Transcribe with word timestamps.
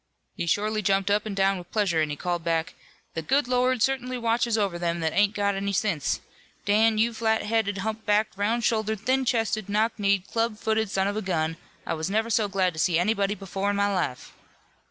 He 0.35 0.47
shorely 0.47 0.81
jumped 0.81 1.11
up 1.11 1.27
an' 1.27 1.35
down 1.35 1.59
with 1.59 1.69
pleasure 1.71 2.01
an' 2.01 2.09
he 2.09 2.15
called 2.15 2.43
back: 2.43 2.73
'The 3.13 3.21
good 3.21 3.47
Lord 3.47 3.83
certainly 3.83 4.17
watches 4.17 4.57
over 4.57 4.79
them 4.79 4.99
that 5.01 5.13
ain't 5.13 5.35
got 5.35 5.53
any 5.53 5.73
sense. 5.73 6.21
Dan, 6.65 6.97
you 6.97 7.13
flat 7.13 7.43
headed, 7.43 7.77
hump 7.77 8.03
backed, 8.03 8.35
round 8.35 8.63
shouldered, 8.63 9.01
thin 9.01 9.25
chested, 9.25 9.69
knock 9.69 9.91
kneed, 9.99 10.25
club 10.25 10.57
footed 10.57 10.89
son 10.89 11.07
of 11.07 11.17
a 11.17 11.21
gun, 11.21 11.55
I 11.85 11.93
was 11.93 12.09
never 12.09 12.31
so 12.31 12.47
glad 12.47 12.73
to 12.73 12.79
see 12.79 12.97
anybody 12.97 13.35
before 13.35 13.69
in 13.69 13.75
my 13.75 13.93
life.' 13.93 14.33